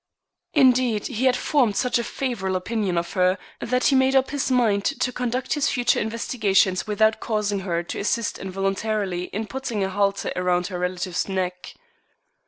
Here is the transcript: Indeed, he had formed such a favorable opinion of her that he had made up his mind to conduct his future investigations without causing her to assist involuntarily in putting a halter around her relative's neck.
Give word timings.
Indeed, 0.55 1.05
he 1.05 1.25
had 1.25 1.35
formed 1.37 1.75
such 1.75 1.99
a 1.99 2.03
favorable 2.03 2.55
opinion 2.55 2.97
of 2.97 3.13
her 3.13 3.37
that 3.59 3.83
he 3.83 3.93
had 3.95 3.99
made 3.99 4.15
up 4.15 4.31
his 4.31 4.49
mind 4.49 4.83
to 4.83 5.11
conduct 5.11 5.53
his 5.53 5.69
future 5.69 5.99
investigations 5.99 6.87
without 6.87 7.19
causing 7.19 7.59
her 7.59 7.83
to 7.83 7.99
assist 7.99 8.39
involuntarily 8.39 9.25
in 9.25 9.45
putting 9.45 9.83
a 9.83 9.89
halter 9.91 10.31
around 10.35 10.65
her 10.73 10.79
relative's 10.79 11.29
neck. 11.29 11.75